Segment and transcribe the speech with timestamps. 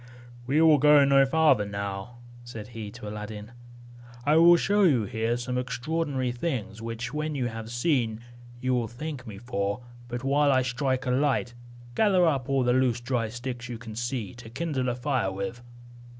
[0.47, 3.51] "We will go no farther now," said he to Aladdin;
[4.25, 8.21] "I will show you here some extraordinary things, which, when you have seen,
[8.59, 11.53] you will thank me for: but while I strike a light,
[11.93, 15.61] gather up all the loose dry sticks you can see, to kindle a fire with."